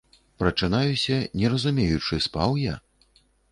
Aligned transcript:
Прачынаюся, 0.43 1.19
не 1.43 1.53
разумеючы, 1.55 2.21
спаў 2.29 2.59
я? 2.65 2.75